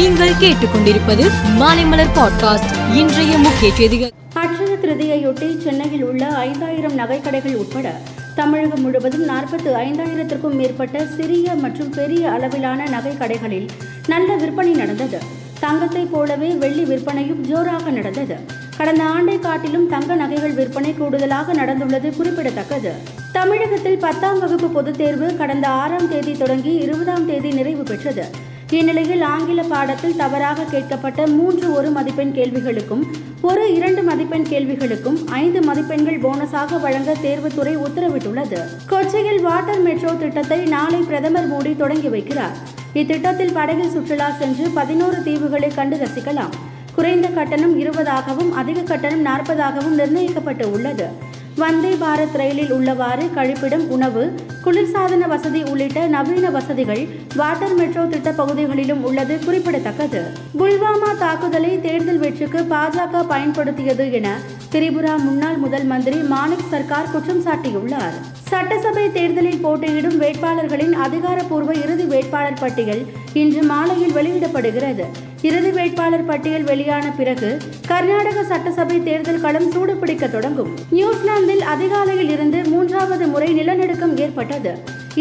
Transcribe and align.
நீங்கள் 0.00 0.32
கேட்டுக்கொண்டிருப்பது 0.32 1.30
மாலைமலர் 1.58 2.08
பாட்காஸ்ட் 2.14 2.94
இன்றைய 2.94 3.38
முக்கிய 3.38 3.74
செய்திகள். 3.74 4.12
அட்சய 4.34 4.76
திருதியையொட்டி 4.76 5.58
சென்னையில் 5.58 6.04
உள்ள 6.04 6.26
ஐந்தாயிரம் 6.26 6.98
நகைக்கடைகள் 6.98 7.54
உட்பட 7.54 7.92
தமிழகம் 8.34 8.80
முழுவதும் 8.80 9.24
நாற்பத்து 9.24 9.74
ஐந்தாயிரத்திற்கும் 9.74 10.52
மேற்பட்ட 10.52 11.06
சிறிய 11.06 11.54
மற்றும் 11.54 11.90
பெரிய 11.90 12.30
அளவிலான 12.30 12.86
நகை 12.86 13.12
கடைகளில் 13.12 13.68
நல்ல 14.06 14.36
விற்பனை 14.36 14.72
நடந்தது. 14.72 15.18
தங்கத்தைப் 15.60 16.12
போலவே 16.12 16.48
வெள்ளி 16.48 16.82
விற்பனையும் 16.82 17.40
ஜோராக 17.40 17.90
நடந்தது. 17.90 18.36
கடந்த 18.76 19.04
ஆண்டை 19.04 19.38
காட்டிலும் 19.38 19.88
தங்க 19.88 20.14
நகைகள் 20.14 20.54
விற்பனை 20.54 20.94
கூடுதலாக 20.94 21.52
நடந்துள்ளது 21.52 22.16
குறிப்பிடத்தக்கது. 22.16 22.92
தமிழகத்தில் 23.32 23.98
பத்தாம் 23.98 24.38
வகுப்பு 24.38 24.68
பொதுத் 24.68 24.98
தேர்வு 24.98 25.36
கடந்த 25.36 25.68
ஆறாம் 25.68 26.08
தேதி 26.08 26.32
தொடங்கி 26.32 26.74
இருபதாம் 26.74 27.26
தேதி 27.26 27.50
நிறைவு 27.50 27.82
பெற்றது. 27.82 28.48
இந்நிலையில் 28.70 29.22
ஆங்கில 29.22 29.62
பாடத்தில் 29.62 30.16
தவறாக 30.16 30.62
கேட்கப்பட்ட 30.62 31.26
மூன்று 31.26 31.74
ஒரு 31.74 31.90
மதிப்பெண் 31.90 32.32
கேள்விகளுக்கும் 32.34 33.02
ஒரு 33.40 33.74
இரண்டு 33.74 34.02
மதிப்பெண் 34.02 34.46
கேள்விகளுக்கும் 34.50 35.18
ஐந்து 35.28 35.62
மதிப்பெண்கள் 35.62 36.20
போனஸாக 36.20 36.80
வழங்க 36.80 37.12
தேர்வுத்துறை 37.12 37.74
உத்தரவிட்டுள்ளது. 37.76 38.58
கொச்சியில் 38.88 39.42
வாட்டர் 39.42 39.82
மெட்ரோ 39.82 40.12
திட்டத்தை 40.12 40.64
நாளை 40.64 41.00
பிரதமர் 41.00 41.52
மோடி 41.52 41.76
தொடங்கி 41.76 42.08
வைக்கிறார். 42.08 42.56
இத்திட்டத்தில் 42.94 43.54
படகில் 43.54 43.90
சுற்றுலா 43.90 44.30
சென்று 44.30 44.70
பதினோரு 44.70 45.16
தீவுகளை 45.16 45.74
கண்டு 45.74 45.96
ரசிக்கலாம். 45.96 46.54
குறைந்த 46.94 47.28
கட்டணம் 47.28 47.78
இருபதாகவும் 47.78 48.52
அதிக 48.52 48.80
கட்டணம் 48.80 49.26
நாற்பதாகவும் 49.26 49.94
நிர்ணயிக்கப்பட்டு 49.94 50.70
உள்ளது. 50.72 51.28
வந்தே 51.60 51.90
பாரத் 52.02 52.36
ரயிலில் 52.40 52.72
உள்ளவாறு 52.72 53.24
கழிப்பிடம் 53.36 53.84
உணவு 53.94 54.22
குளிர்சாதன 54.64 55.26
வசதி 55.32 55.60
உள்ளிட்ட 55.62 56.06
நவீன 56.14 56.50
வசதிகள் 56.50 57.02
வாட்டர் 57.36 57.74
மெட்ரோ 57.74 58.02
திட்ட 58.06 58.30
பகுதிகளிலும் 58.32 59.02
உள்ளது 59.04 59.38
குறிப்பிடத்தக்கது. 59.44 60.22
புல்வாமா 60.58 61.10
தாக்குதலை 61.18 61.72
தேர்தல் 61.80 62.18
வெற்றிக்கு 62.18 62.62
பாஜக 62.70 63.24
பயன்படுத்தியது 63.28 64.06
என 64.12 64.28
திரிபுரா 64.72 65.16
முன்னாள் 65.26 65.56
முதல் 65.56 65.84
மந்திரி 65.84 66.20
மாணிக் 66.34 66.68
சர்க்கார் 66.70 67.12
குற்றம் 67.12 67.44
சாட்டியுள்ளார். 67.44 68.18
சட்டசபை 68.50 69.04
தேர்தலில் 69.12 69.60
போட்டியிடும் 69.64 70.16
வேட்பாளர்களின் 70.22 70.94
அதிகாரப்பூர்வ 71.04 71.72
இறுதி 71.82 72.04
வேட்பாளர் 72.12 72.60
பட்டியல் 72.60 73.02
இன்று 73.40 73.62
மாலையில் 73.62 74.14
வெளியிடப்படுகிறது. 74.16 75.04
இறுதி 75.48 75.70
வேட்பாளர் 75.70 76.24
பட்டியல் 76.30 76.66
வெளியான 76.70 77.06
பிறகு 77.18 77.50
கர்நாடக 77.90 78.44
சட்டசபை 78.50 78.96
தேர்தல் 79.02 79.40
களம் 79.40 79.68
சூடுபிடிக்க 79.72 80.30
தொடங்கும். 80.30 80.72
நியூசிலாந்தில் 80.96 81.64
அதிகாலையில் 81.74 82.32
இருந்து 82.36 82.60
மூன்றாவது 82.72 83.26
முறை 83.34 83.50
நிலநடுக்கம் 83.60 84.16
ஏற்பட்டது. 84.16 84.72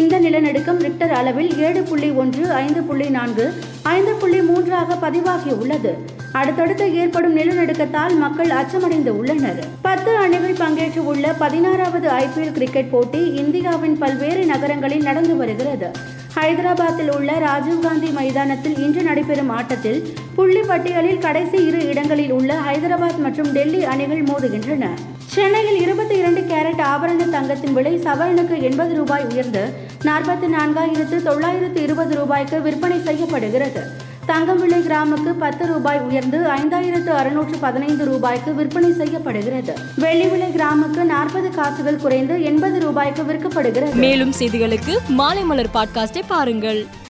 இந்த 0.00 0.14
நிலநடுக்கம் 0.26 0.80
ரிக்டர் 0.86 1.16
அளவில் 1.20 1.50
ஏழு 1.66 1.82
புள்ளி 1.82 2.10
ஒன்று 2.22 2.44
ஐந்து 2.64 2.82
புள்ளி 2.82 3.08
நான்கு 3.18 3.46
ஐந்து 3.96 4.14
புள்ளி 4.22 4.40
மூன்றாக 4.50 4.98
பதிவாகியுள்ளது 5.04 5.92
அடுத்தடுத்து 6.32 6.94
ஏற்படும் 6.94 7.36
நிலநடுக்கத்தால் 7.36 8.16
மக்கள் 8.16 8.50
அச்சமடைந்து 8.50 9.18
உள்ளனர். 9.18 9.64
பத்து 9.82 10.16
அணிகள் 10.16 10.52
பங்கேற்று 10.52 10.98
உள்ள 10.98 11.32
பதினாறாவது 11.32 12.08
ஐபிஎல் 12.08 12.52
கிரிக்கெட் 12.52 12.90
போட்டி 12.90 13.32
இந்தியாவின் 13.32 13.98
பல்வேறு 13.98 14.44
நகரங்களில் 14.44 15.02
நடந்து 15.02 15.36
வருகிறது. 15.36 15.90
ஹைதராபாத்தில் 16.36 17.16
உள்ள 17.16 17.32
ராஜீவ்காந்தி 17.32 18.12
மைதானத்தில் 18.12 18.78
இன்று 18.78 19.02
நடைபெறும் 19.02 19.48
ஆட்டத்தில் 19.48 20.14
புள்ளி 20.34 20.60
பட்டியலில் 20.60 21.18
கடைசி 21.18 21.66
இரு 21.66 21.86
இடங்களில் 21.86 22.30
உள்ள 22.30 22.54
ஹைதராபாத் 22.54 23.18
மற்றும் 23.18 23.52
டெல்லி 23.52 23.84
அணிகள் 23.84 24.22
மோதுகின்றன. 24.22 24.88
சென்னையில் 25.24 25.80
இருபத்தி 25.80 26.16
இரண்டு 26.16 26.40
கேரட் 26.40 26.80
ஆபரண 26.80 27.28
தங்கத்தின் 27.30 27.72
விலை 27.72 27.98
சவரனுக்கு 27.98 28.60
எண்பது 28.60 28.94
ரூபாய் 28.94 29.24
உயர்ந்து 29.30 29.72
நாற்பத்தி 30.04 30.48
நான்காயிரத்து 30.58 31.22
தொள்ளாயிரத்து 31.22 31.82
இருபது 31.82 32.14
ரூபாய்க்கு 32.14 32.62
விற்பனை 32.62 33.00
செய்யப்படுகிறது. 33.00 34.04
தங்கம் 34.26 34.60
விலை 34.60 34.80
கிராமுக்கு 34.80 35.32
பத்து 35.38 35.66
ரூபாய் 35.66 36.00
உயர்ந்து 36.00 36.38
ஐந்தாயிரத்து 36.38 37.08
அறுநூற்று 37.08 37.58
பதினைந்து 37.58 38.04
ரூபாய்க்கு 38.04 38.54
விற்பனை 38.54 38.92
செய்யப்படுகிறது. 38.92 39.74
வெள்ளி 39.96 40.26
விலை 40.26 40.48
கிராமுக்கு 40.48 41.02
நாற்பது 41.02 41.50
காசுகள் 41.50 41.96
குறைந்து 41.96 42.42
எண்பது 42.42 42.80
ரூபாய்க்கு 42.80 43.22
விற்கப்படுகிறது. 43.22 43.94
மேலும் 43.94 44.32
செய்திகளுக்கு 44.38 44.98
மாலை 45.08 45.42
மலர் 45.42 45.70
பாட்காஸ்டை 45.74 46.22
பாருங்கள். 46.26 46.86